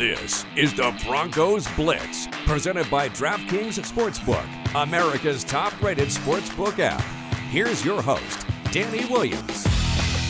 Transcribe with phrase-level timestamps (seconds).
[0.00, 7.02] This is the Broncos Blitz, presented by DraftKings Sportsbook, America's top rated sportsbook app.
[7.50, 9.64] Here's your host, Danny Williams.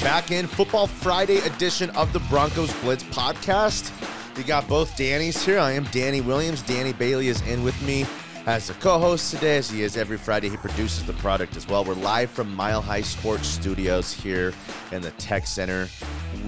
[0.02, 3.92] Back in Football Friday edition of the Broncos Blitz podcast.
[4.36, 5.60] We got both Danny's here.
[5.60, 6.62] I am Danny Williams.
[6.62, 8.06] Danny Bailey is in with me
[8.46, 10.48] as a co-host today, as he is every Friday.
[10.48, 11.84] He produces the product as well.
[11.84, 14.52] We're live from Mile High Sports Studios here
[14.90, 15.86] in the Tech Center.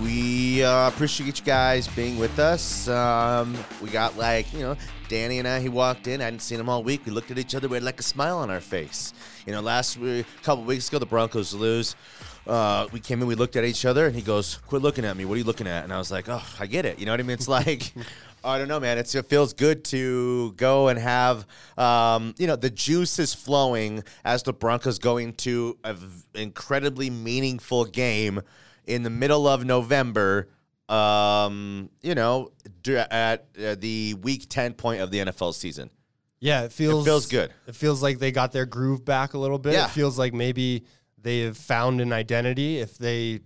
[0.01, 2.89] We uh, appreciate you guys being with us.
[2.89, 4.77] Um, we got like you know,
[5.09, 5.61] Danny and I.
[5.61, 6.21] He walked in.
[6.21, 7.05] I hadn't seen him all week.
[7.05, 7.69] We looked at each other.
[7.69, 9.13] We had like a smile on our face.
[9.47, 11.97] You know, last week, a couple weeks ago, the Broncos lose.
[12.47, 15.17] Uh, we came in, we looked at each other, and he goes, "Quit looking at
[15.17, 15.25] me.
[15.25, 16.99] What are you looking at?" And I was like, "Oh, I get it.
[16.99, 17.35] You know what I mean?
[17.35, 17.93] It's like."
[18.45, 18.99] I don't know, man.
[18.99, 21.47] It's, it feels good to go and have,
[21.79, 25.97] um, you know, the juice is flowing as the Broncos going to an
[26.35, 28.43] incredibly meaningful game
[28.87, 30.49] in the middle of November.
[30.89, 32.51] Um, you know,
[32.89, 35.91] at uh, the week ten point of the NFL season.
[36.41, 37.53] Yeah, it feels it feels good.
[37.69, 39.75] It feels like they got their groove back a little bit.
[39.75, 39.85] Yeah.
[39.85, 40.85] It feels like maybe
[41.17, 42.79] they have found an identity.
[42.79, 43.41] If they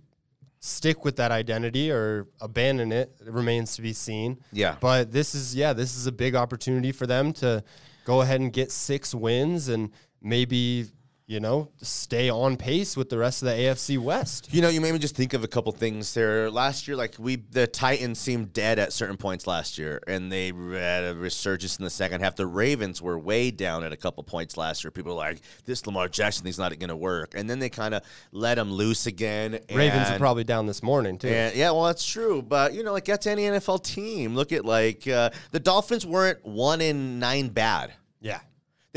[0.59, 4.39] stick with that identity or abandon it, it remains to be seen.
[4.51, 4.77] Yeah.
[4.79, 7.63] But this is yeah, this is a big opportunity for them to
[8.05, 10.87] go ahead and get six wins and maybe
[11.27, 14.47] you know, stay on pace with the rest of the AFC West.
[14.53, 16.49] You know, you made me just think of a couple things there.
[16.49, 20.47] Last year, like we, the Titans seemed dead at certain points last year, and they
[20.47, 22.37] had a resurgence in the second half.
[22.37, 24.91] The Ravens were way down at a couple points last year.
[24.91, 27.93] People were like, "This Lamar Jackson thing's not going to work," and then they kind
[27.93, 29.59] of let them loose again.
[29.69, 31.27] Ravens are probably down this morning too.
[31.27, 32.41] and, yeah, well, that's true.
[32.41, 34.33] But you know, like that's any NFL team.
[34.33, 37.91] Look at like uh, the Dolphins weren't one in nine bad.
[38.21, 38.39] yeah.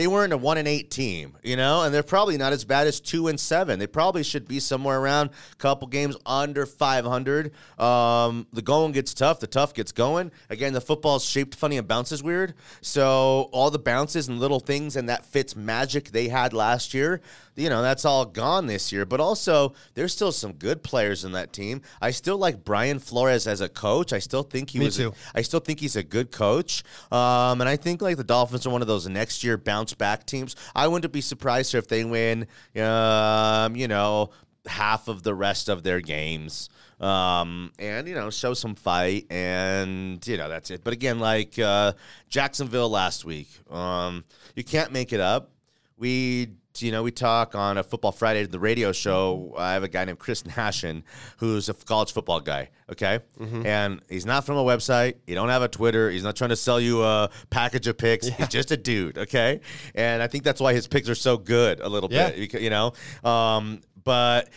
[0.01, 2.87] They weren't a one and eight team, you know, and they're probably not as bad
[2.87, 3.79] as two and seven.
[3.79, 7.53] They probably should be somewhere around a couple games under five hundred.
[7.79, 9.41] Um, the going gets tough.
[9.41, 10.33] The tough gets going.
[10.49, 12.55] Again, the football's shaped funny and bounces weird.
[12.81, 17.21] So all the bounces and little things and that fits magic they had last year,
[17.61, 19.05] you know, that's all gone this year.
[19.05, 21.83] But also, there's still some good players in that team.
[22.01, 24.13] I still like Brian Flores as a coach.
[24.13, 24.97] I still think he Me was.
[24.97, 25.13] too.
[25.35, 26.83] I still think he's a good coach.
[27.13, 30.27] Um, and I think like the Dolphins are one of those next year bounce back
[30.27, 30.57] teams.
[30.75, 34.31] I wouldn't be surprised if they win, um, you know,
[34.67, 36.69] half of the rest of their games.
[37.01, 40.85] Um, and you know, show some fight, and you know that's it.
[40.85, 41.95] But again, like uh,
[42.29, 45.51] Jacksonville last week, um, you can't make it up.
[45.97, 49.55] We, you know, we talk on a Football Friday, the radio show.
[49.59, 51.03] I have a guy named Chris Nashin,
[51.39, 52.71] who's a college football guy.
[52.91, 55.15] Okay, and he's not from a website.
[55.27, 56.11] He don't have a Twitter.
[56.11, 58.27] He's not trying to sell you a package of picks.
[58.29, 59.19] He's just a dude.
[59.19, 59.61] Okay,
[59.95, 61.81] and I think that's why his picks are so good.
[61.81, 62.31] A little Yeah.
[62.31, 62.93] bit, because, you know.
[63.25, 64.49] Um, but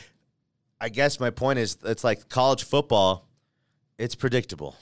[0.80, 3.28] I guess my point is, it's like college football.
[3.97, 4.75] It's predictable.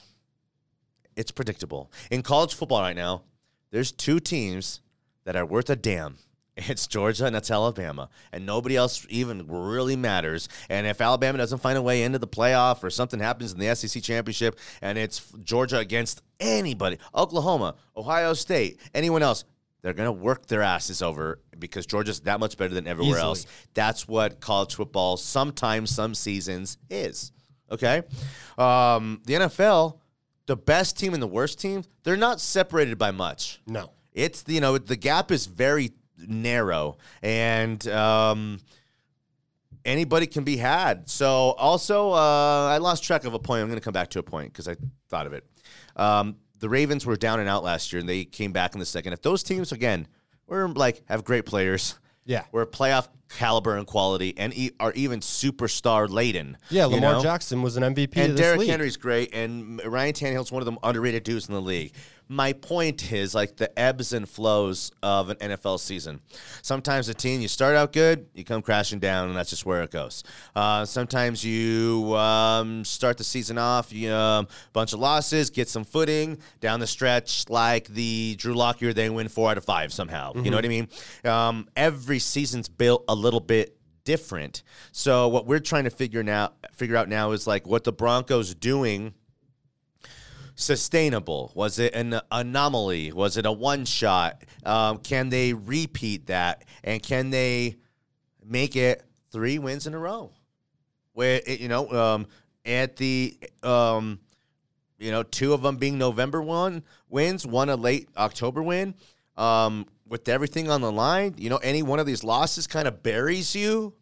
[1.16, 3.22] It's predictable in college football right now.
[3.70, 4.80] There's two teams
[5.24, 6.16] that are worth a damn.
[6.56, 10.48] It's Georgia and it's Alabama, and nobody else even really matters.
[10.68, 13.74] And if Alabama doesn't find a way into the playoff or something happens in the
[13.74, 19.44] SEC championship, and it's Georgia against anybody, Oklahoma, Ohio State, anyone else,
[19.80, 23.28] they're gonna work their asses over because Georgia's that much better than everywhere Easily.
[23.28, 23.46] else.
[23.72, 27.32] That's what college football sometimes, some seasons is.
[27.70, 28.02] Okay,
[28.58, 29.98] um, the NFL,
[30.44, 33.62] the best team and the worst team, they're not separated by much.
[33.66, 33.90] No.
[34.12, 35.92] It's you know the gap is very
[36.28, 38.60] narrow, and um,
[39.84, 41.08] anybody can be had.
[41.08, 43.62] So also, uh, I lost track of a point.
[43.62, 44.76] I'm going to come back to a point because I
[45.08, 45.44] thought of it.
[45.96, 48.86] Um, the Ravens were down and out last year, and they came back in the
[48.86, 49.12] second.
[49.12, 50.06] If those teams again
[50.46, 52.44] were like have great players, Yeah.
[52.52, 56.56] were playoff caliber and quality, and e- are even superstar laden.
[56.70, 57.22] Yeah, you Lamar know?
[57.22, 58.68] Jackson was an MVP And Derrick.
[58.68, 61.94] Henry's great, and Ryan Tannehill's one of the underrated dudes in the league.
[62.28, 66.20] My point is like the ebbs and flows of an NFL season.
[66.62, 69.82] Sometimes a team you start out good, you come crashing down, and that's just where
[69.82, 70.24] it goes.
[70.56, 75.84] Uh, sometimes you um, start the season off, you um, bunch of losses, get some
[75.84, 79.92] footing down the stretch, like the Drew Lock year, they win four out of five
[79.92, 80.32] somehow.
[80.44, 80.88] You know what I mean?
[81.24, 84.62] Um, every season's built a little bit different.
[84.92, 88.54] So what we're trying to figure now figure out now is like what the Broncos
[88.54, 89.14] doing
[90.54, 91.52] sustainable?
[91.54, 93.12] Was it an anomaly?
[93.12, 94.44] Was it a one shot?
[94.64, 96.64] Um, can they repeat that?
[96.84, 97.76] And can they
[98.44, 100.32] make it three wins in a row?
[101.12, 102.26] Where it, you know, um,
[102.64, 104.20] at the um,
[104.98, 108.94] you know, two of them being November one wins, one a late October win.
[109.36, 113.02] Um, with everything on the line, you know, any one of these losses kind of
[113.02, 113.94] buries you.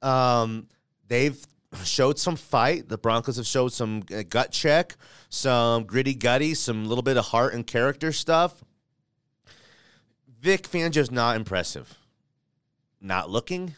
[0.00, 0.68] Um,
[1.06, 1.38] they've
[1.82, 2.88] showed some fight.
[2.88, 4.96] The Broncos have showed some uh, gut check,
[5.28, 8.62] some gritty gutty, some little bit of heart and character stuff.
[10.40, 11.98] Vic Fangio's not impressive.
[13.00, 13.74] Not looking,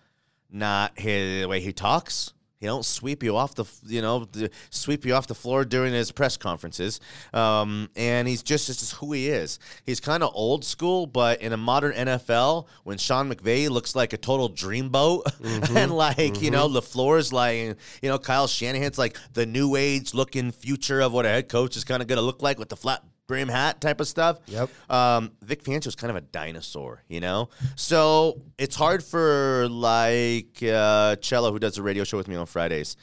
[0.50, 2.32] not his, the way he talks.
[2.60, 4.28] He don't sweep you off the, you know,
[4.68, 7.00] sweep you off the floor during his press conferences.
[7.32, 9.58] Um, and he's just this is who he is.
[9.86, 14.12] He's kind of old school, but in a modern NFL, when Sean McVay looks like
[14.12, 15.22] a total dreamboat,
[15.74, 20.52] and like you know, Lafleur's like, you know, Kyle Shanahan's like the new age looking
[20.52, 22.76] future of what a head coach is kind of going to look like with the
[22.76, 24.40] flat brim hat type of stuff.
[24.48, 24.68] Yep.
[24.90, 27.48] Um, Vic Fangio's kind of a dinosaur, you know?
[27.76, 32.46] So it's hard for like uh, Cello, who does a radio show with me on
[32.46, 32.96] Fridays,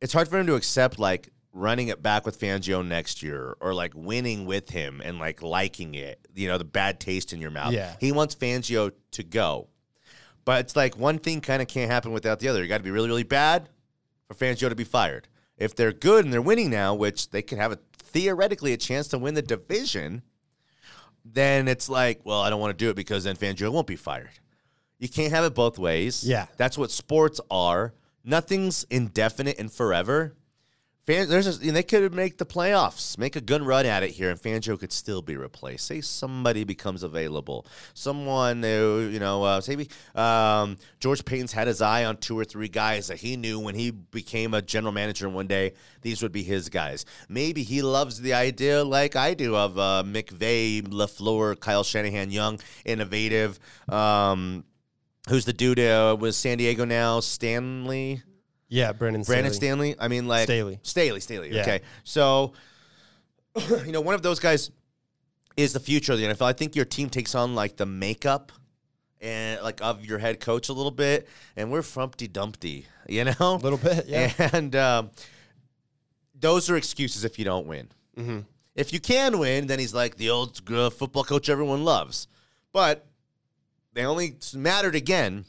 [0.00, 3.74] it's hard for him to accept like running it back with Fangio next year or
[3.74, 7.50] like winning with him and like liking it, you know, the bad taste in your
[7.50, 7.74] mouth.
[7.74, 7.94] Yeah.
[8.00, 9.68] He wants Fangio to go.
[10.46, 12.62] But it's like one thing kind of can't happen without the other.
[12.62, 13.68] You got to be really, really bad
[14.28, 15.28] for Fangio to be fired.
[15.58, 19.08] If they're good and they're winning now, which they could have a theoretically a chance
[19.08, 20.22] to win the division,
[21.24, 23.96] then it's like, well, I don't want to do it because then Fangio won't be
[23.96, 24.30] fired.
[24.98, 26.24] You can't have it both ways.
[26.26, 26.46] Yeah.
[26.56, 27.94] That's what sports are.
[28.24, 30.34] Nothing's indefinite and forever.
[31.08, 34.28] Fan, there's a, they could make the playoffs, make a good run at it here,
[34.28, 35.86] and Fangio could still be replaced.
[35.86, 37.64] Say somebody becomes available,
[37.94, 42.38] someone who you know, uh, say we, um, George Paton's had his eye on two
[42.38, 45.72] or three guys that he knew when he became a general manager one day.
[46.02, 47.06] These would be his guys.
[47.26, 52.60] Maybe he loves the idea, like I do, of uh, McVay, Lafleur, Kyle Shanahan, young,
[52.84, 53.58] innovative.
[53.88, 54.62] Um,
[55.30, 57.20] who's the dude uh, with San Diego now?
[57.20, 58.22] Stanley.
[58.68, 59.22] Yeah, Brandon.
[59.22, 59.92] Brandon Staley.
[59.92, 59.96] Stanley.
[59.98, 60.78] I mean, like Staley.
[60.82, 61.20] Staley.
[61.20, 61.54] Staley.
[61.54, 61.62] Yeah.
[61.62, 61.80] Okay.
[62.04, 62.52] So,
[63.86, 64.70] you know, one of those guys
[65.56, 66.42] is the future of the NFL.
[66.42, 68.52] I think your team takes on like the makeup
[69.20, 73.34] and like of your head coach a little bit, and we're frumpty dumpty, you know,
[73.40, 74.06] A little bit.
[74.06, 74.32] Yeah.
[74.52, 75.10] And um,
[76.38, 77.88] those are excuses if you don't win.
[78.16, 78.40] Mm-hmm.
[78.74, 82.28] If you can win, then he's like the old uh, football coach everyone loves.
[82.72, 83.06] But
[83.92, 85.46] they only mattered again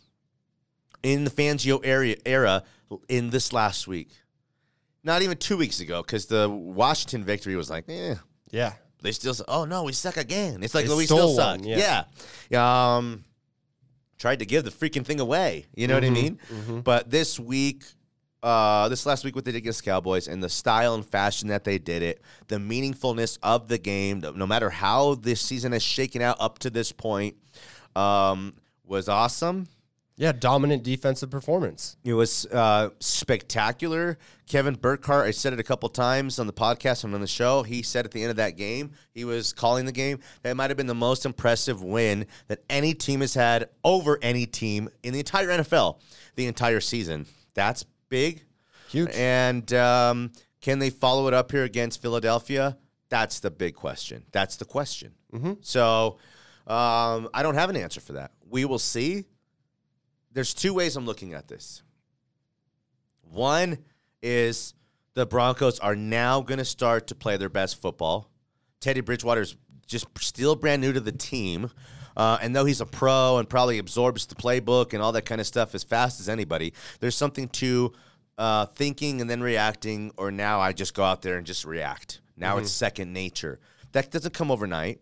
[1.04, 2.64] in the Fangio area era
[3.08, 4.10] in this last week.
[5.04, 8.16] Not even two weeks ago, because the Washington victory was like, eh,
[8.52, 8.74] Yeah.
[9.02, 10.62] they still say, oh no, we suck again.
[10.64, 11.58] It's like They we still suck.
[11.60, 12.04] one, yeah.
[12.50, 12.96] yeah.
[12.98, 13.24] Um,
[14.18, 15.66] tried to give the freaking thing away.
[15.76, 16.82] You know Mm-hmm, what I mean?
[16.82, 17.86] But this week,
[18.44, 21.64] uh, this last week, what they did against Cowboys and the style and fashion that
[21.64, 26.22] they did it, the meaningfulness of the game, no matter how this season has shaken
[26.22, 27.36] out up to this point,
[27.96, 28.54] um,
[28.86, 29.68] was awesome.
[30.20, 30.34] Yeah.
[30.34, 31.98] Dominant defensive performance.
[32.04, 34.18] It was uh, spectacular.
[34.48, 37.64] Kevin Burkhardt, I said it a couple times on the podcast and on the show.
[37.64, 40.70] He said at the end of that game, he was calling the game, that might
[40.70, 45.14] have been the most impressive win that any team has had over any team in
[45.14, 46.00] the entire NFL
[46.36, 47.26] the entire season.
[47.54, 48.44] That's big.
[48.90, 49.10] Huge.
[49.14, 50.32] And um,
[50.62, 52.78] can they follow it up here against Philadelphia?
[53.10, 54.26] That's the big question.
[54.32, 55.14] That's the question.
[55.62, 56.18] So
[56.68, 58.32] um, I don't have an answer for that.
[58.50, 59.26] We will see.
[60.32, 61.84] There's two ways I'm looking at this.
[63.22, 63.80] One
[64.22, 64.74] is
[65.14, 68.30] the Broncos are now going to start to play their best football.
[68.80, 69.56] Teddy Bridgewater's
[69.88, 71.70] just still brand new to the team.
[72.16, 75.40] Uh, and though he's a pro and probably absorbs the playbook and all that kind
[75.40, 77.94] of stuff as fast as anybody, there's something to
[78.38, 82.22] uh, thinking and then reacting, or now I just go out there and just react.
[82.38, 83.60] Now it's second nature.
[83.92, 85.02] That doesn't come overnight.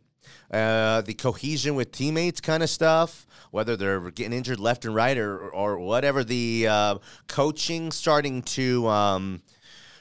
[0.51, 5.17] Uh, the cohesion with teammates kind of stuff, whether they're getting injured left and right
[5.17, 9.41] or, or whatever, the uh, coaching starting to um,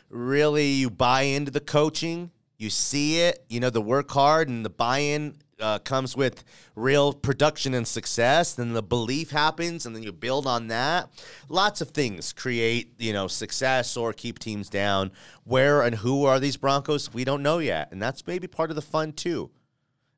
[0.08, 4.64] really you buy into the coaching, you see it, you know, the work hard and
[4.64, 8.54] the buy in uh, comes with real production and success.
[8.54, 11.10] Then the belief happens, and then you build on that.
[11.48, 15.12] Lots of things create, you know, success or keep teams down.
[15.44, 17.12] Where and who are these Broncos?
[17.12, 19.50] We don't know yet, and that's maybe part of the fun too.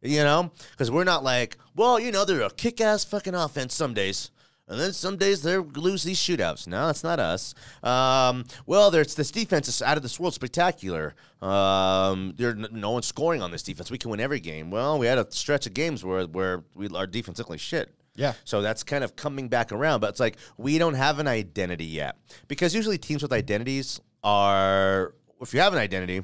[0.01, 3.95] You know, because we're not like, well, you know, they're a kick-ass fucking offense some
[3.95, 4.31] days.
[4.69, 6.67] And then some days they lose these shootouts.
[6.67, 7.55] No, it's not us.
[7.83, 11.15] Um, well, there's this defense is out of this world spectacular.
[11.41, 13.91] Um, there no one's scoring on this defense.
[13.91, 14.71] We can win every game.
[14.71, 17.95] Well, we had a stretch of games where where we, our defense looked like shit.
[18.15, 18.35] Yeah.
[18.45, 21.87] So that's kind of coming back around, but it's like we don't have an identity
[21.87, 26.23] yet because usually teams with identities are if you have an identity,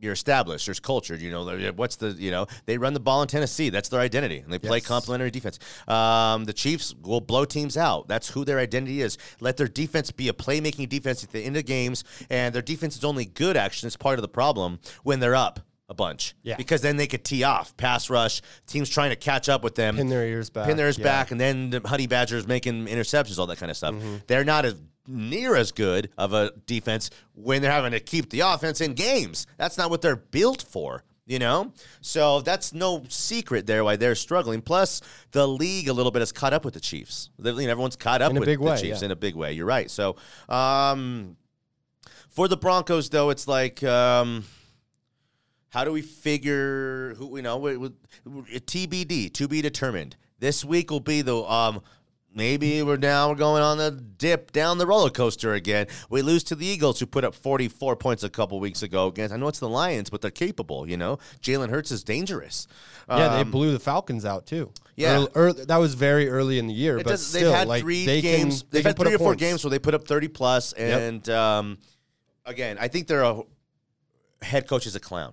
[0.00, 0.66] you're established.
[0.66, 1.14] There's culture.
[1.16, 3.68] You know, what's the you know they run the ball in Tennessee.
[3.70, 4.86] That's their identity, and they play Yes.
[4.86, 5.58] complementary defense.
[5.88, 8.08] Um, the Chiefs will blow teams out.
[8.08, 9.18] That's who their identity is.
[9.40, 12.96] Let their defense be a playmaking defense at the end of games, and their defense
[12.96, 13.56] is only good.
[13.56, 16.34] Actually, it's part of the problem when they're up a bunch.
[16.42, 16.56] Yeah.
[16.56, 18.42] because then they could tee off, pass rush.
[18.66, 20.66] Teams trying to catch up with them Pin their ears back.
[20.66, 21.04] pin theirs yeah.
[21.04, 23.94] back, and then the Honey Badgers making interceptions, all that kind of stuff.
[23.94, 24.16] Mm-hmm.
[24.26, 24.74] They're not as
[25.08, 29.46] near as good of a defense when they're having to keep the offense in games.
[29.56, 31.02] That's not what they're built for.
[31.26, 34.62] You know, so that's no secret there why they're struggling.
[34.62, 37.28] Plus, the league a little bit has caught up with the Chiefs.
[37.36, 39.06] You know, everyone's caught up In with the way, Chiefs yeah.
[39.06, 39.52] in a big way.
[39.52, 39.90] You're right.
[39.90, 40.16] So,
[40.48, 41.36] um,
[42.30, 44.44] for the Broncos, though, it's like, um,
[45.68, 47.60] how do we figure who you know?
[47.60, 50.16] TBD, to be determined.
[50.38, 51.82] This week will be the um.
[52.34, 55.86] Maybe we're now we're going on the dip down the roller coaster again.
[56.10, 59.34] We lose to the Eagles, who put up 44 points a couple weeks ago against.
[59.34, 60.88] I know it's the Lions, but they're capable.
[60.88, 62.68] You know, Jalen Hurts is dangerous.
[63.08, 64.70] Yeah, they Um, blew the Falcons out too.
[64.94, 65.16] Yeah.
[65.16, 67.82] Earl- early- that was very early in the year, It but still, they've had like
[67.82, 68.60] three they games.
[68.60, 69.40] Can, they they've had three or four points.
[69.40, 71.78] games where they put up thirty plus, and um,
[72.44, 73.24] again, I think their
[74.42, 75.32] head coach is a clown.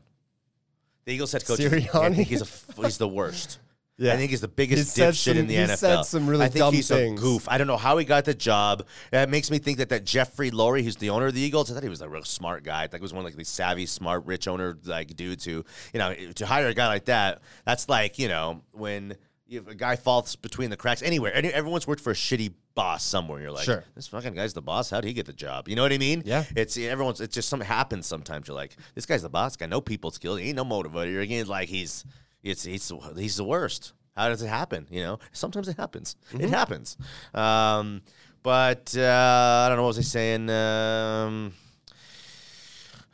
[1.03, 3.59] The Eagles head coach, is, I think he's a he's the worst.
[3.97, 4.13] Yeah.
[4.13, 5.77] I think he's the biggest said dipshit in the he's NFL.
[5.77, 7.19] said some really I think dumb he's things.
[7.19, 7.47] a goof.
[7.47, 8.85] I don't know how he got the job.
[9.11, 11.75] That makes me think that that Jeffrey Lurie, who's the owner of the Eagles, I
[11.75, 12.83] thought he was a real smart guy.
[12.83, 15.63] I think he was one of like these savvy, smart, rich owner like dudes who,
[15.93, 19.15] you know, to hire a guy like that, that's like you know when.
[19.47, 21.31] You have a guy falls between the cracks anywhere.
[21.31, 23.39] Any- Everyone's worked for a shitty boss somewhere.
[23.41, 23.83] You're like, Sure.
[23.93, 24.89] this fucking guy's the boss.
[24.89, 25.67] How'd he get the job?
[25.69, 26.23] You know what I mean?
[26.25, 26.45] Yeah.
[26.55, 27.21] It's everyone's.
[27.21, 28.47] It's just something happens sometimes.
[28.47, 29.55] You're like, this guy's the boss.
[29.55, 30.39] Got no people skills.
[30.39, 31.21] He ain't no motivator.
[31.21, 32.05] Again, like he's,
[32.45, 33.91] it's he's he's the worst.
[34.15, 34.87] How does it happen?
[34.89, 36.15] You know, sometimes it happens.
[36.39, 36.95] It happens.
[37.33, 38.01] Um,
[38.43, 40.49] but uh, I don't know what was I saying.
[40.49, 41.53] Um,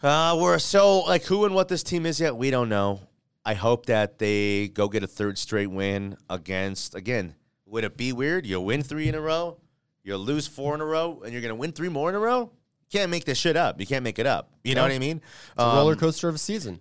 [0.04, 2.36] uh, we're so like who and what this team is yet.
[2.36, 3.00] We don't know.
[3.46, 7.36] I hope that they go get a third straight win against again.
[7.66, 8.46] Would it be weird?
[8.46, 9.58] You'll win three in a row,
[10.04, 12.52] you lose four in a row, and you're gonna win three more in a row.
[12.92, 13.80] You can't make this shit up.
[13.80, 14.52] You can't make it up.
[14.64, 15.18] You know what I mean?
[15.18, 16.80] It's a Um, roller coaster of a season.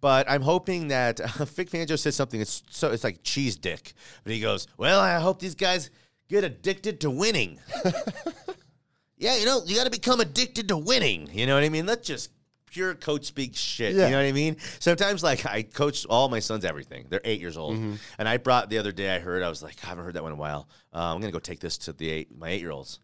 [0.00, 2.40] But I'm hoping that Vic Fangio said something.
[2.40, 5.90] It's so it's like cheese dick, but he goes, "Well, I hope these guys
[6.28, 7.58] get addicted to winning."
[9.18, 11.28] yeah, you know, you got to become addicted to winning.
[11.32, 11.86] You know what I mean?
[11.86, 12.30] That's just
[12.66, 13.94] pure coach speak shit.
[13.94, 14.06] Yeah.
[14.06, 14.56] You know what I mean?
[14.78, 17.06] Sometimes, like, I coach all my sons everything.
[17.08, 17.76] They're eight years old,
[18.18, 19.14] and I brought the other day.
[19.14, 20.68] I heard I was like, I haven't heard that one in a while.
[20.92, 23.00] Uh, I'm gonna go take this to the eight my eight year olds,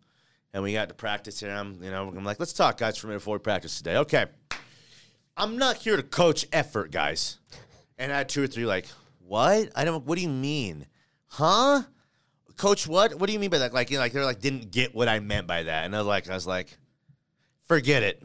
[0.52, 1.50] and we got to practice here.
[1.50, 3.96] I'm, you know, I'm like, let's talk, guys, for a minute before we practice today.
[3.96, 4.26] Okay.
[5.36, 7.38] I'm not here to coach effort, guys.
[7.98, 8.86] And I had two or three like,
[9.26, 9.70] what?
[9.74, 10.04] I don't.
[10.04, 10.86] What do you mean,
[11.26, 11.82] huh?
[12.56, 13.14] Coach, what?
[13.14, 13.72] What do you mean by that?
[13.72, 15.98] Like, you know, like they're like didn't get what I meant by that, and I
[15.98, 16.76] was like, I was like,
[17.66, 18.22] forget it.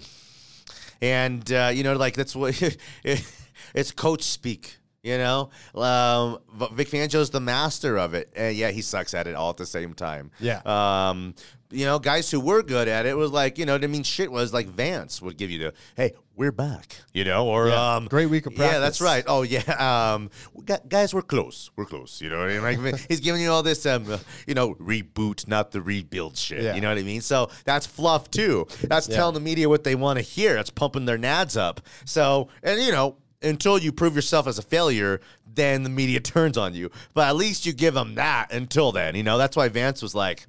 [1.02, 2.62] And uh, you know, like that's what
[3.74, 4.78] it's coach speak.
[5.02, 6.40] You know, um,
[6.74, 9.66] Vic Fangio's the master of it, and yeah, he sucks at it all at the
[9.66, 10.30] same time.
[10.42, 10.60] Yeah.
[10.66, 11.36] Um,
[11.72, 14.32] you know, guys who were good at it was like, you know, I mean, shit
[14.32, 17.96] was like Vance would give you the, hey, we're back, you know, or Yeah.
[17.96, 18.74] um, Great week of practice.
[18.74, 19.24] Yeah, that's right.
[19.28, 22.22] Oh yeah, um, we got- guys, we're close, we're close.
[22.22, 22.84] You know what I mean?
[22.92, 26.64] Like he's giving you all this, um, uh, you know, reboot, not the rebuild shit.
[26.64, 26.76] Yeah.
[26.76, 27.22] You know what I mean?
[27.22, 28.68] So that's fluff too.
[28.84, 29.18] That's Yeah.
[29.18, 30.56] telling the media what they want to hear.
[30.56, 31.82] That's pumping their nads up.
[32.06, 33.18] So and you know.
[33.42, 35.22] Until you prove yourself as a failure,
[35.56, 36.92] then the media turns on you.
[37.14, 39.16] But at least you give them that until then.
[39.16, 40.46] You know, that's why Vance was like,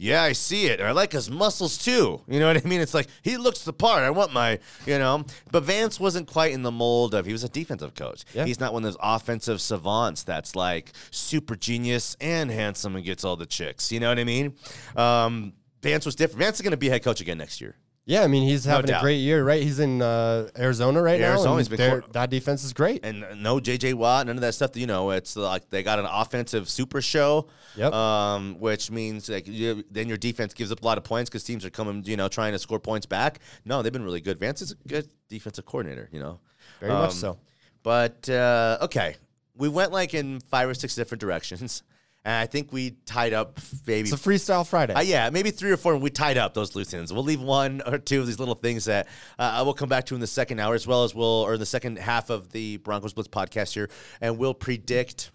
[0.00, 0.80] yeah, I see it.
[0.80, 2.20] I like his muscles too.
[2.28, 2.80] You know what I mean?
[2.80, 4.04] It's like he looks the part.
[4.04, 5.24] I want my, you know.
[5.50, 8.24] But Vance wasn't quite in the mold of he was a defensive coach.
[8.32, 8.44] Yeah.
[8.44, 13.24] He's not one of those offensive savants that's like super genius and handsome and gets
[13.24, 13.90] all the chicks.
[13.90, 14.54] You know what I mean?
[14.94, 15.52] Um,
[15.82, 16.38] Vance was different.
[16.44, 17.74] Vance is going to be head coach again next year.
[18.08, 19.00] Yeah, I mean he's having doubt.
[19.00, 19.62] a great year, right?
[19.62, 21.50] He's in uh, Arizona right Arizona, now.
[21.52, 23.04] and he's been they're- that defense is great.
[23.04, 24.74] and no JJ Watt, none of that stuff.
[24.76, 27.48] You know, it's like they got an offensive super show.
[27.76, 27.92] Yep.
[27.92, 31.44] Um, which means like you, then your defense gives up a lot of points because
[31.44, 33.40] teams are coming, you know, trying to score points back.
[33.66, 34.38] No, they've been really good.
[34.40, 36.08] Vance is a good defensive coordinator.
[36.10, 36.40] You know,
[36.80, 37.38] Very much Um, so.
[37.82, 39.16] But uh, okay,
[39.54, 41.82] we went like in five or six different directions,
[42.28, 44.92] and I think we tied up maybe It's a freestyle Friday.
[44.92, 45.94] uh, yeah, maybe three or four.
[45.94, 47.10] and We tied up those loose ends.
[47.10, 49.06] We'll leave one or two of these little things that
[49.38, 51.54] uh, I will come back to in the second hour, as well as we'll, or
[51.54, 53.88] in the second half of the Broncos Blitz podcast here,
[54.20, 55.30] and we'll predict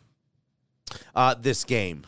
[1.16, 2.06] uh, this game.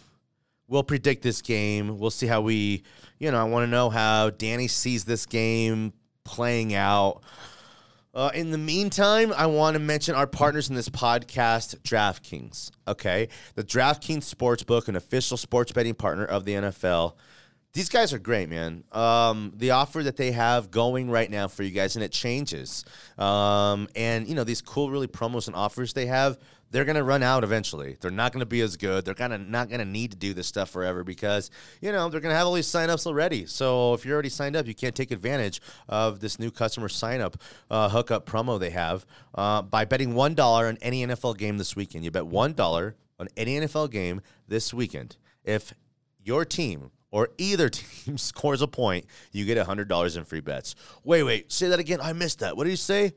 [0.68, 1.98] We'll predict this game.
[1.98, 2.84] We'll see how we,
[3.18, 5.94] you know, I want to know how Danny sees this game
[6.25, 7.24] playing out.
[8.16, 12.72] Uh, in the meantime, I want to mention our partners in this podcast, DraftKings.
[12.88, 17.16] Okay, the DraftKings Sportsbook, an official sports betting partner of the NFL.
[17.75, 18.86] These guys are great, man.
[18.94, 22.86] Um, the offer that they have going right now for you guys, and it changes.
[23.17, 26.39] Um, and you know these cool, really promos and offers they have.
[26.72, 27.98] They're gonna run out eventually.
[28.00, 29.03] They're not gonna be as good.
[29.03, 31.51] They're kind of not gonna need to do this stuff forever because
[31.82, 33.46] you know they're gonna have all these signups already.
[33.46, 37.20] So if you're already signed up, you can't take advantage of this new customer sign
[37.20, 37.36] up
[37.70, 39.05] uh, hookup promo they have
[39.36, 42.05] uh, by betting one dollar on any NFL game this weekend.
[42.05, 45.17] You bet one dollar on any NFL game this weekend.
[45.44, 45.74] If
[46.24, 50.76] your team or either team scores a point, you get $100 in free bets.
[51.06, 52.02] Wait, wait, say that again.
[52.02, 52.58] I missed that.
[52.58, 53.14] What did you say?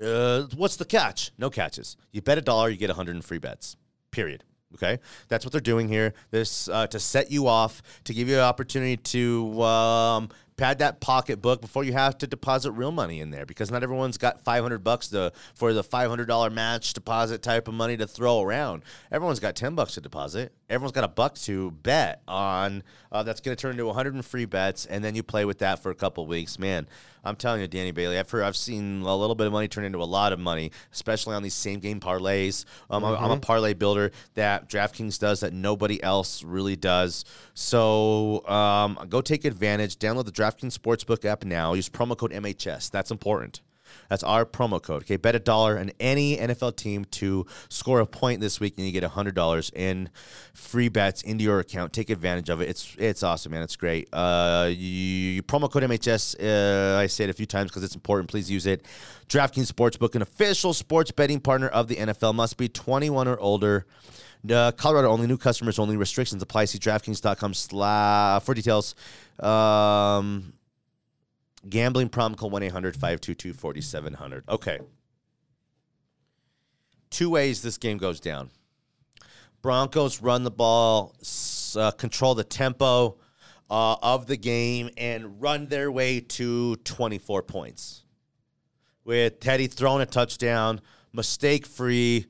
[0.00, 1.32] Uh, what's the catch?
[1.38, 1.96] No catches.
[2.12, 3.76] You bet a dollar, you get 100 in free bets.
[4.10, 4.44] Period.
[4.74, 6.12] Okay, that's what they're doing here.
[6.30, 10.28] This uh, to set you off, to give you an opportunity to um,
[10.58, 14.18] pad that pocketbook before you have to deposit real money in there because not everyone's
[14.18, 18.82] got 500 bucks to, for the $500 match deposit type of money to throw around.
[19.10, 20.52] Everyone's got 10 bucks to deposit.
[20.68, 22.82] Everyone's got a buck to bet on.
[23.10, 25.58] Uh, that's going to turn into 100 in free bets, and then you play with
[25.58, 26.58] that for a couple weeks.
[26.58, 26.86] Man,
[27.24, 29.84] I'm telling you, Danny Bailey, I've heard, I've seen a little bit of money turn
[29.84, 32.66] into a lot of money, especially on these same game parlays.
[32.90, 37.24] Um, I'm, I'm a parlay builder that DraftKings does that nobody else really does.
[37.54, 39.96] So um, go take advantage.
[39.98, 41.72] Download the DraftKings Sportsbook app now.
[41.72, 42.90] Use promo code MHS.
[42.90, 43.62] That's important.
[44.08, 45.02] That's our promo code.
[45.02, 48.86] Okay, bet a dollar on any NFL team to score a point this week, and
[48.86, 50.10] you get hundred dollars in
[50.52, 51.92] free bets into your account.
[51.92, 52.68] Take advantage of it.
[52.68, 53.62] It's it's awesome, man.
[53.62, 54.08] It's great.
[54.12, 56.36] Uh, you, you promo code MHS.
[56.38, 58.30] Uh, I say it a few times because it's important.
[58.30, 58.84] Please use it.
[59.28, 63.86] DraftKings Sportsbook, an official sports betting partner of the NFL, must be 21 or older.
[64.48, 65.26] Uh, Colorado only.
[65.26, 65.96] New customers only.
[65.96, 66.66] Restrictions apply.
[66.66, 68.94] See DraftKings.com slash for details.
[69.40, 70.52] Um,
[71.68, 74.44] Gambling problem, call 1 800 522 4700.
[74.48, 74.78] Okay.
[77.10, 78.50] Two ways this game goes down
[79.62, 81.14] Broncos run the ball,
[81.76, 83.18] uh, control the tempo
[83.70, 88.04] uh, of the game, and run their way to 24 points.
[89.04, 90.80] With Teddy throwing a touchdown,
[91.12, 92.26] mistake free,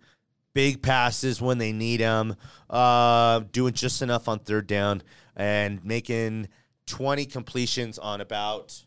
[0.55, 2.37] big passes when they need them,
[2.71, 5.03] uh, doing just enough on third down,
[5.37, 6.49] and making
[6.87, 8.85] 20 completions on about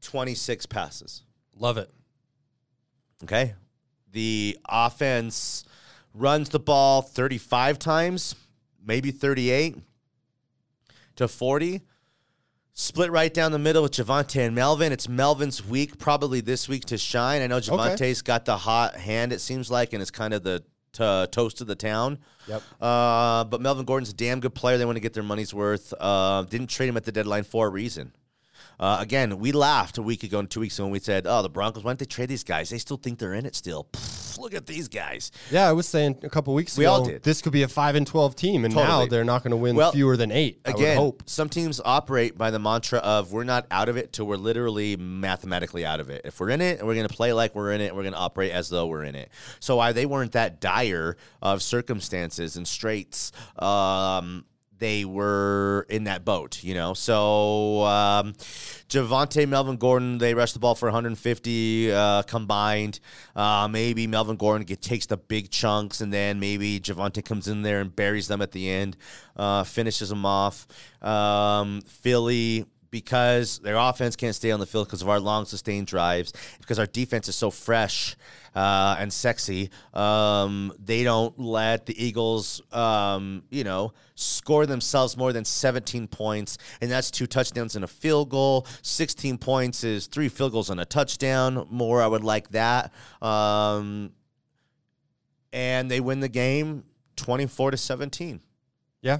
[0.00, 1.22] 26 passes.
[1.56, 1.90] Love it.
[3.22, 3.54] Okay.
[4.12, 5.64] The offense
[6.14, 8.34] runs the ball 35 times,
[8.84, 9.76] maybe 38
[11.16, 11.82] to 40.
[12.72, 14.92] Split right down the middle with Javonte and Melvin.
[14.92, 17.42] It's Melvin's week, probably this week to shine.
[17.42, 18.26] I know Javonte's okay.
[18.26, 21.66] got the hot hand, it seems like, and it's kind of the to toast of
[21.66, 22.18] the town.
[22.48, 22.62] Yep.
[22.80, 24.78] Uh, but Melvin Gordon's a damn good player.
[24.78, 25.94] They want to get their money's worth.
[25.98, 28.12] Uh, didn't trade him at the deadline for a reason.
[28.80, 31.42] Uh, again, we laughed a week ago and two weeks ago when we said, "Oh,
[31.42, 32.70] the Broncos, why don't they trade these guys?
[32.70, 33.86] They still think they're in it still.
[33.92, 37.04] Pfft, look at these guys." Yeah, I was saying a couple weeks we ago, all
[37.04, 37.22] did.
[37.22, 39.04] this could be a five and twelve team, and Totally.
[39.04, 40.62] now they're not going to win Well, fewer than eight.
[40.64, 41.22] Again, hope.
[41.26, 44.96] some teams operate by the mantra of we're not out of it till we're literally
[44.96, 46.22] mathematically out of it.
[46.24, 48.14] If we're in it and we're going to play like we're in it, we're going
[48.14, 49.28] to operate as though we're in it.
[49.60, 53.30] So why they weren't that dire of circumstances and straits.
[53.58, 54.46] Um,
[54.80, 56.94] they were in that boat, you know.
[56.94, 58.32] So um,
[58.88, 62.98] Javonte, Melvin Gordon, they rushed the ball for 150 uh, combined.
[63.36, 67.62] Uh, maybe Melvin Gordon get, takes the big chunks, and then maybe Javonte comes in
[67.62, 68.96] there and buries them at the end,
[69.36, 70.66] uh, finishes them off.
[71.00, 75.86] Um, Philly because their offense can't stay on the field because of our long sustained
[75.86, 78.16] drives, because our defense is so fresh
[78.54, 79.70] uh, and sexy.
[79.94, 86.58] Um, they don't let the Eagles, um, you know, score themselves more than 17 points,
[86.80, 88.66] and that's two touchdowns and a field goal.
[88.82, 91.66] 16 points is three field goals and a touchdown.
[91.70, 92.92] More, I would like that.
[93.22, 94.12] Um,
[95.52, 96.84] and they win the game
[97.16, 98.40] 24 to 17.
[99.02, 99.18] Yeah,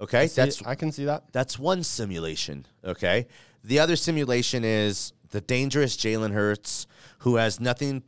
[0.00, 0.66] Okay, I that's it.
[0.66, 1.24] I can see that.
[1.32, 2.66] that's one simulation.
[2.84, 3.26] Okay.
[3.64, 6.86] The other simulation is the dangerous Jalen Hurts,
[7.20, 8.02] who has nothing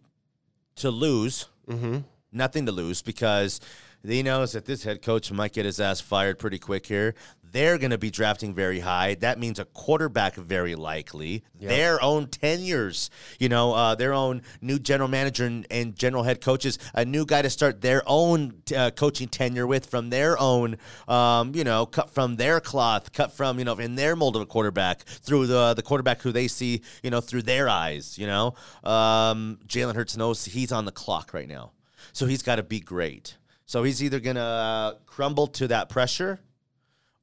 [0.76, 1.98] to lose, Mm-hmm.
[2.32, 3.60] Nothing to lose because
[4.02, 7.14] he knows that this head coach might get his ass fired pretty quick here.
[7.52, 9.16] They're going to be drafting very high.
[9.16, 11.42] That means a quarterback very likely.
[11.68, 16.40] Their own tenures, you know, uh, their own new general manager and, and general head
[16.40, 20.76] coaches, a new guy to start their own uh, coaching tenure with from their own,
[21.08, 24.42] um, you know, cut from their cloth, cut from, you know, in their mold of
[24.42, 28.28] a quarterback through the the quarterback who they see, you know, through their eyes, you
[28.28, 28.54] know.
[28.84, 31.72] Um, Jalen Hurts knows he's on the clock right now.
[32.12, 33.36] So he's got to be great.
[33.66, 36.40] So he's either going to crumble to that pressure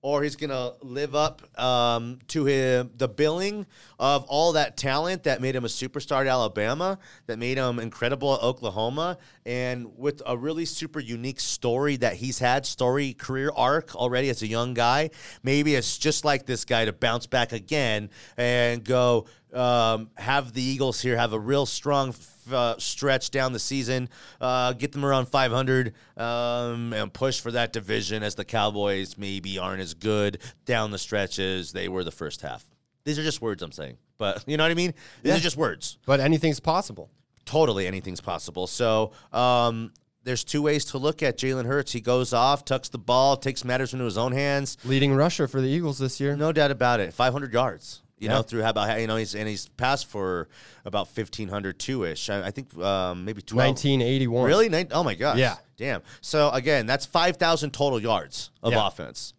[0.01, 3.65] or he's going to live up um, to him, the billing
[3.99, 8.35] of all that talent that made him a superstar at Alabama, that made him incredible
[8.35, 13.95] at Oklahoma, and with a really super unique story that he's had, story career arc
[13.95, 15.09] already as a young guy.
[15.43, 20.61] Maybe it's just like this guy to bounce back again and go um, have the
[20.61, 22.13] Eagles here have a real strong
[22.53, 24.09] uh, stretch down the season,
[24.41, 29.57] uh, get them around 500, um, and push for that division as the Cowboys maybe
[29.57, 32.65] aren't as good down the stretch as they were the first half.
[33.05, 34.93] These are just words I'm saying, but you know what I mean?
[35.23, 35.37] These Yeah.
[35.37, 35.97] are just words.
[36.05, 37.09] But anything's possible.
[37.45, 38.67] Totally anything's possible.
[38.67, 41.93] So, um, there's two ways to look at Jalen Hurts.
[41.93, 44.77] He goes off, tucks the ball, takes matters into his own hands.
[44.83, 46.35] Leading rusher for the Eagles this year.
[46.35, 47.13] No doubt about it.
[47.13, 48.01] 500 yards.
[48.19, 48.35] You Yeah.
[48.35, 50.47] know, through how about you know he's and he's passed for
[50.85, 52.29] about 1500 two ish.
[52.29, 53.67] I, I think um, maybe 12.
[53.69, 54.45] 1981.
[54.47, 54.69] Really?
[54.69, 55.37] Nin- Oh my gosh.
[55.37, 55.55] Yeah.
[55.77, 56.01] Damn.
[56.21, 58.87] So again, that's 5,000 total yards of Yeah.
[58.87, 59.33] offense.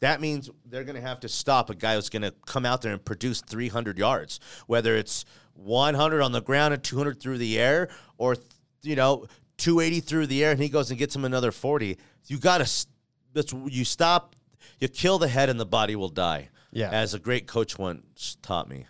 [0.00, 2.82] That means they're going to have to stop a guy who's going to come out
[2.82, 7.58] there and produce 300 yards, whether it's 100 on the ground and 200 through the
[7.58, 8.36] air, or
[8.82, 9.26] you know
[9.58, 11.96] 280 through the air, and he goes and gets him another 40.
[12.26, 12.86] You got to.
[13.32, 14.34] That's you stop.
[14.80, 16.50] You kill the head, and the body will die.
[16.76, 16.90] Yeah.
[16.90, 18.86] As a great coach once taught me.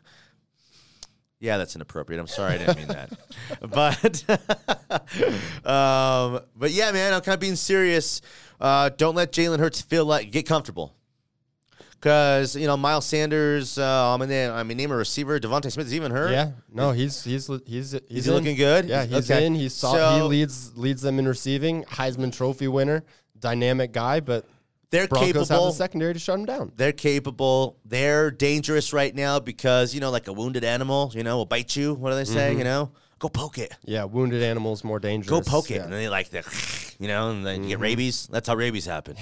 [1.39, 2.19] Yeah, that's inappropriate.
[2.19, 3.13] I'm sorry, I didn't mean that.
[3.61, 4.25] But,
[5.67, 8.21] um, but yeah, man, I'm kind of being serious.
[8.61, 10.95] Uh, don't let Jalen Hurts feel like get comfortable.
[11.93, 15.39] Because you know Miles Sanders, uh, I mean, they- I mean, name a receiver.
[15.41, 16.31] DeVonta Smith is even hurt.
[16.33, 18.85] Yeah, no, he's he's he's he's, looking good?
[18.87, 19.47] Yeah, he's Okay.
[19.47, 19.55] in.
[19.55, 21.85] He's saw, he leads leads them in receiving.
[21.85, 23.03] Heisman Trophy winner,
[23.39, 24.45] dynamic guy, but
[24.91, 25.67] they're Broncos have capable.
[25.67, 26.73] the secondary to shut him down.
[26.77, 27.79] They're capable.
[27.85, 31.75] They're dangerous right now because you know, like a wounded animal, you know, will bite
[31.77, 31.95] you.
[31.95, 32.55] What do they say?
[32.57, 33.75] You know, go poke it.
[33.85, 35.31] Yeah, wounded animals more dangerous.
[35.31, 36.43] go poke it, and then they like the,
[36.99, 38.27] you know, and then you get rabies.
[38.29, 39.17] That's how rabies happen.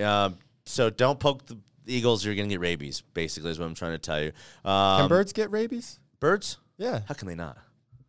[0.00, 2.24] Um, so don't poke the Eagles.
[2.24, 3.02] You're gonna get rabies.
[3.12, 4.32] Basically, is what I'm trying to tell you.
[4.64, 6.00] Um, Can birds get rabies?
[6.20, 6.58] birds?
[6.76, 7.56] Yeah, How can they not?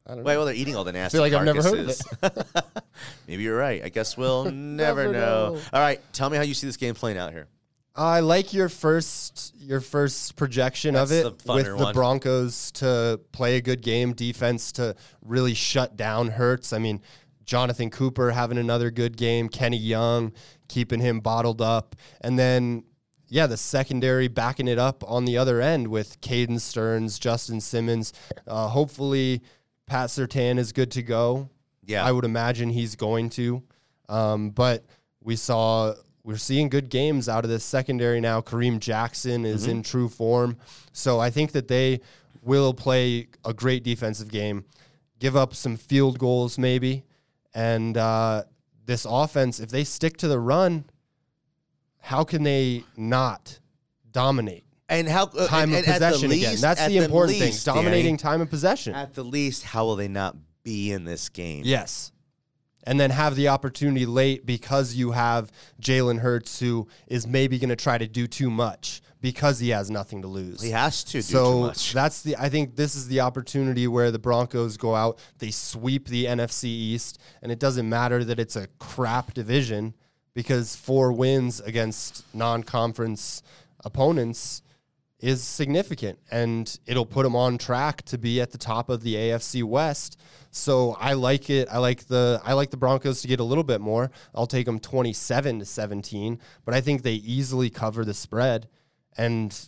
[0.05, 0.23] I don't know.
[0.23, 1.17] Wait, well, they're eating all the nasty.
[1.17, 2.63] feel like I've never heard of carcasses.
[3.27, 3.83] Maybe you're right.
[3.83, 5.55] I guess we'll never, Never know.
[5.55, 5.61] know.
[5.73, 7.47] All right, tell me how you see this game playing out here.
[7.95, 11.93] I like your first your first projection That's of it funner with the one.
[11.93, 16.73] Broncos to play a good game, defense to really shut down Hurts.
[16.73, 17.01] I mean,
[17.45, 20.33] Jonathan Cooper having another good game, Kenny Young
[20.67, 22.83] keeping him bottled up, and then
[23.27, 28.13] yeah, the secondary backing it up on the other end with Caden Sterns, Justin Simmons.
[28.45, 29.41] Uh, hopefully,
[29.87, 31.49] Pat Surtain is good to go.
[31.85, 32.05] Yeah.
[32.05, 33.63] I would imagine he's going to.
[34.09, 34.85] Um, but
[35.21, 35.93] we saw
[36.23, 38.41] we're seeing good games out of this secondary now.
[38.41, 40.57] Kareem Jackson is in true form,
[40.91, 42.01] so I think that they
[42.41, 44.65] will play a great defensive game,
[45.19, 47.03] give up some field goals maybe,
[47.53, 48.43] and uh,
[48.85, 50.85] this offense if they stick to the run,
[51.99, 53.59] how can they not
[54.11, 54.64] dominate?
[54.87, 56.57] And how uh, Time and, of and the possession again.
[56.61, 57.73] That's at the important least, thing.
[57.73, 58.93] Danny, Dominating time of possession.
[58.93, 61.63] At the least, how will they not be in this game?
[61.65, 62.11] Yes.
[62.83, 67.69] And then have the opportunity late because you have Jalen Hurts, who is maybe going
[67.69, 70.61] to try to do too much because he has nothing to lose.
[70.61, 72.35] He has to do too so that's the.
[72.37, 76.65] I think this is the opportunity where the Broncos go out, they sweep the NFC
[76.65, 79.95] East, and it doesn't matter that it's a crap division
[80.35, 83.41] because four wins against non-conference
[83.83, 84.61] opponents
[85.25, 89.15] is significant and it'll put them on track to be at the top of the
[89.15, 90.19] AFC West.
[90.51, 91.67] So I like it.
[91.71, 94.11] I like the I like the Broncos to get a little bit more.
[94.35, 98.67] I'll take them 27 to 17, but I think they easily cover the spread
[99.17, 99.67] and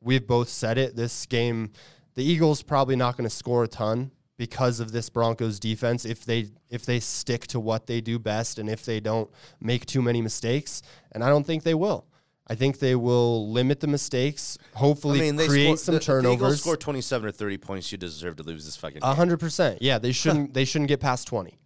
[0.00, 1.72] we've both said it this game
[2.14, 6.24] the Eagles probably not going to score a ton because of this Broncos defense if
[6.24, 10.00] they if they stick to what they do best and if they don't make too
[10.00, 10.80] many mistakes
[11.12, 12.06] and I don't think they will.
[12.46, 15.98] I think they will limit the mistakes, hopefully I mean, they create score, some the,
[16.00, 16.60] the Eagles turnovers.
[16.60, 17.90] score 27 or 30 points.
[17.90, 19.80] You deserve to lose this fucking hundred percent.
[19.80, 21.58] Yeah, they shouldn't they shouldn't get past twenty.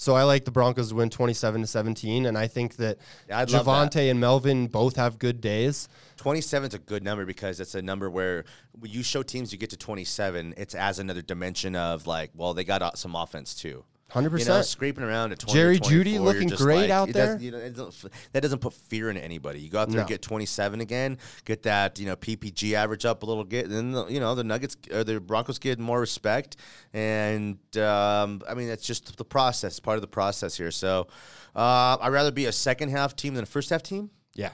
[0.00, 2.98] So I like the Broncos to win twenty seven to seventeen, and I think that
[3.28, 3.64] Yeah, I'd that.
[3.64, 5.88] Javonte and Melvin both have good days.
[6.16, 8.44] 27 is a good number because it's a number where
[8.82, 12.64] you show teams you get to 27, it's as another dimension of like, well, they
[12.64, 13.84] got uh, some offense too.
[14.10, 14.66] Hundred You know, percent.
[14.66, 17.38] scraping around at 20 Jerry 24, Jeudy looking great like- out there.
[17.38, 19.60] you know, doesn't- that doesn't put fear into anybody.
[19.60, 23.22] You go out there and get 27 again, get that you know PPG average up
[23.22, 26.00] a little bit, and then the, you know the Nuggets or the Broncos get more
[26.00, 26.56] respect,
[26.94, 30.70] and um, I mean that's just the process, part of the process here.
[30.70, 31.08] So
[31.54, 34.08] uh, I'd rather be a second half team than a first half team.
[34.34, 34.52] Yeah.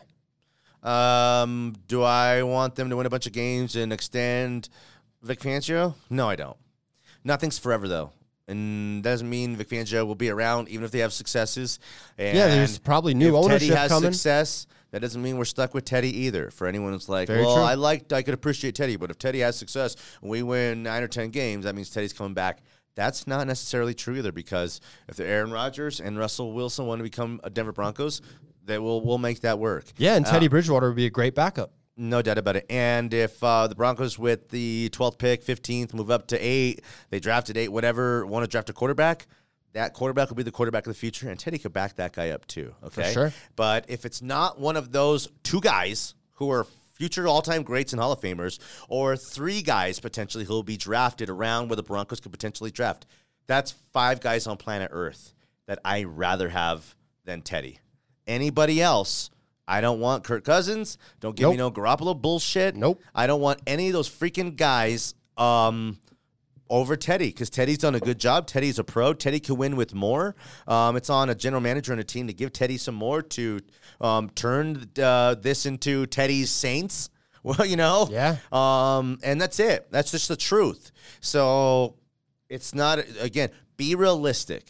[0.83, 4.69] Um, do I want them to win a bunch of games and extend
[5.23, 5.95] Vic Fangio?
[6.11, 6.57] No, I don't.
[7.23, 8.11] Nothing's forever though,
[8.48, 11.78] and that doesn't mean Vic Fangio will be around even if they have successes.
[12.18, 14.12] And Yeah, there's probably new if ownership Teddy has coming.
[14.12, 14.66] success.
[14.90, 16.50] That doesn't mean we're stuck with Teddy either.
[16.50, 17.64] For anyone who's like, Very well, true.
[17.64, 21.02] I liked, I could appreciate Teddy, but if Teddy has success and we win nine
[21.02, 22.62] or ten games, that means Teddy's coming back.
[22.94, 27.02] That's not necessarily true either because if the Aaron Rodgers and Russell Wilson want to
[27.02, 28.20] become a Denver Broncos,
[28.64, 29.85] they will will make that work.
[29.96, 31.72] Yeah, and Teddy Uh, Bridgewater would be a great backup.
[31.96, 32.66] No doubt about it.
[32.68, 37.20] And if uh, the Broncos with the 12th pick, 15th, move up to eight, they
[37.20, 39.26] drafted eight, whatever, want to draft a quarterback,
[39.72, 41.28] that quarterback will be the quarterback of the future.
[41.28, 42.74] And Teddy could back that guy up too.
[42.83, 43.12] Okay.
[43.12, 43.33] sure.
[43.57, 47.92] But if it's not one of those two guys who are future all time greats
[47.92, 51.83] and Hall of Famers, or three guys potentially who will be drafted around where the
[51.83, 53.07] Broncos could potentially draft,
[53.46, 55.35] that's five guys on planet Earth.
[55.66, 57.80] that I rather have than Teddy.
[58.26, 59.30] Anybody else,
[59.66, 60.98] I don't want Kirk Cousins.
[61.20, 61.77] Don't give me no Nope.
[61.77, 62.77] Garoppolo bullshit.
[62.77, 63.00] Nope.
[63.14, 65.98] I don't want any of those freaking guys um,
[66.68, 68.46] over Teddy because Teddy's done a good job.
[68.46, 69.14] Teddy's a pro.
[69.14, 70.35] Teddy can win with more.
[70.68, 73.61] Um, it's on a general manager and a team to give Teddy some more to
[74.00, 77.11] um, turn uh, this into Teddy's Saints.
[77.44, 78.38] Well, you know, Yeah.
[78.50, 79.88] Um, and that's it.
[79.90, 80.90] That's just the truth.
[81.20, 81.96] So
[82.48, 83.50] it's not again.
[83.77, 84.64] Be realistic.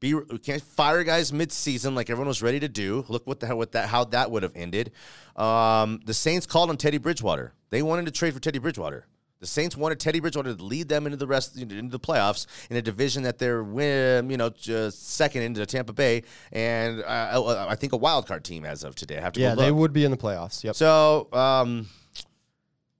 [0.00, 3.04] Be we can't fire guys mid-season like everyone was ready to do.
[3.08, 4.92] Look what the hell what that how that would have ended.
[5.36, 7.52] Um, the Saints called on Teddy Bridgewater.
[7.68, 9.06] They wanted to trade for Teddy Bridgewater.
[9.40, 12.76] The Saints wanted Teddy Bridgewater to lead them into the rest into the playoffs in
[12.76, 17.74] a division that they're win, you know just second into Tampa Bay and uh, I
[17.74, 19.18] think a wild card team as of today.
[19.18, 20.64] I have to Yeah, they would be in the playoffs.
[20.64, 20.76] Yep.
[20.76, 21.88] So, um,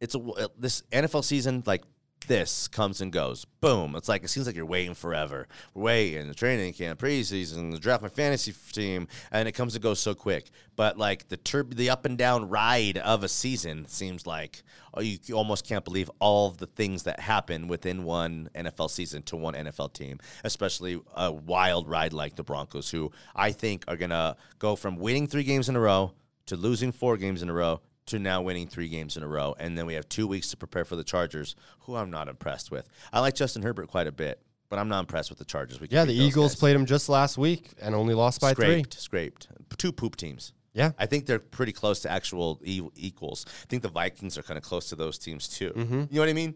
[0.00, 1.82] it's a this NFL season like
[2.30, 3.44] this comes and goes.
[3.44, 3.96] Boom!
[3.96, 5.48] It's like it seems like you're waiting forever.
[5.74, 9.82] We're waiting the training camp, preseason, the draft my fantasy team, and it comes and
[9.82, 10.48] goes so quick.
[10.76, 14.62] But like the turb, the up and down ride of a season seems like
[14.94, 19.24] oh, you almost can't believe all of the things that happen within one NFL season
[19.24, 23.96] to one NFL team, especially a wild ride like the Broncos, who I think are
[23.96, 26.12] gonna go from winning three games in a row
[26.46, 29.54] to losing four games in a row to now winning three games in a row.
[29.58, 32.70] And then we have two weeks to prepare for the Chargers, who I'm not impressed
[32.70, 32.88] with.
[33.12, 35.80] I like Justin Herbert quite a bit, but I'm not impressed with the Chargers.
[35.80, 36.60] We yeah, the Eagles guys.
[36.60, 39.00] played them just last week and only lost by scraped, three.
[39.00, 39.48] scraped.
[39.78, 40.52] Two poop teams.
[40.72, 40.92] Yeah.
[40.98, 43.44] I think they're pretty close to actual e- equals.
[43.48, 45.70] I think the Vikings are kind of close to those teams too.
[45.70, 45.94] Mm-hmm.
[45.94, 46.54] You know what I mean?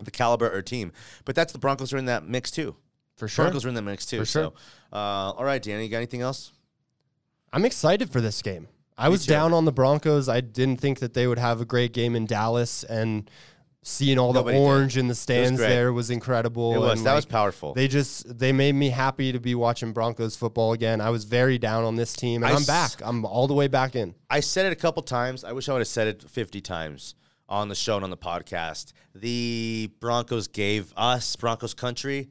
[0.00, 0.92] The caliber or team.
[1.24, 2.76] But that's the Broncos are in that mix too.
[3.16, 3.46] For sure.
[3.46, 4.18] Broncos are in that mix too.
[4.20, 4.44] For sure.
[4.44, 6.52] So, uh, all right, Danny, you got anything else?
[7.52, 8.68] I'm excited for this game.
[8.98, 10.28] I was down on the Broncos.
[10.28, 13.30] I didn't think that they would have a great game in Dallas, and
[13.82, 14.66] seeing all Nobody the did.
[14.68, 15.68] orange in the stands great.
[15.68, 16.74] there was incredible.
[16.74, 16.98] It was.
[16.98, 17.74] and, That was powerful.
[17.74, 21.00] They just they made me happy to be watching Broncos football again.
[21.00, 22.92] I was very down on this team, and I I'm back.
[23.02, 24.14] I'm all the way back in.
[24.28, 25.44] I said it a couple times.
[25.44, 27.14] I wish I would have said it 50 times
[27.48, 28.92] on the show and on the podcast.
[29.14, 32.28] The Broncos gave us, Broncos country,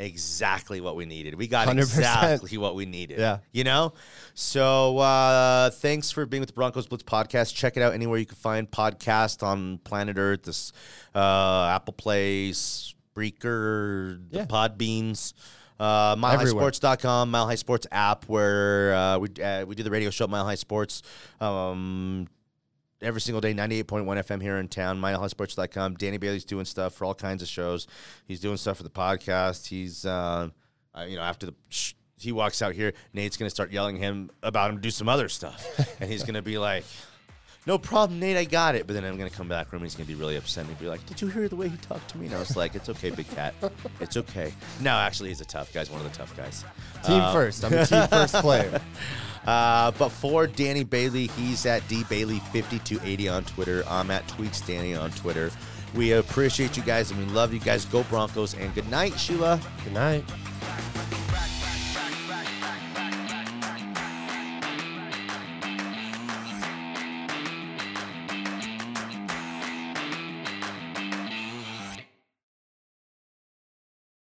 [0.00, 1.34] exactly what we needed.
[1.34, 1.78] We got 100%.
[1.78, 3.18] exactly what we needed.
[3.18, 3.38] Yeah.
[3.52, 3.92] You know?
[4.34, 7.54] So uh, thanks for being with the Broncos Blitz podcast.
[7.54, 10.72] Check it out anywhere you can find podcast on planet Earth, this
[11.14, 14.44] uh, Apple Play, Spreaker, the Yeah.
[14.46, 15.34] Podbeans.
[15.78, 16.14] Uh.
[16.16, 20.30] MileHighSports.com, Mile High Sports app, where uh, we uh, we do the radio show at
[20.30, 21.00] Mile High Sports
[21.40, 22.26] um,
[23.02, 25.94] every single day, 98.1 FM here in town, MileHighSports.com.
[25.94, 27.86] Danny Bailey's doing stuff for all kinds of shows.
[28.26, 29.66] He's doing stuff for the podcast.
[29.66, 30.48] He's, uh,
[30.96, 31.54] uh, you know, after the.
[31.68, 32.92] Sh- he walks out here.
[33.14, 35.66] Nate's gonna start yelling him about him to do some other stuff,
[36.00, 36.84] and he's gonna be like,
[37.64, 38.36] "No problem, Nate.
[38.36, 39.80] I got it." But then I'm gonna come back room.
[39.80, 41.78] and He's gonna be really upset and be like, "Did you hear the way he
[41.78, 43.54] talked to me?" And I was like, "It's okay, big cat.
[44.00, 45.80] It's okay." No, actually, he's a tough guy.
[45.80, 46.62] He's one of the tough guys.
[47.04, 47.64] Team first.
[47.64, 48.82] I'm a team first player.
[49.46, 53.84] Uh, but for Danny Bailey, he's at dbailey5280 on Twitter.
[53.88, 55.50] I'm at Tweets Danny on Twitter.
[55.94, 57.84] We appreciate you guys and we love you guys.
[57.84, 59.60] Go Broncos and good night, Sheila.
[59.84, 60.24] Good night.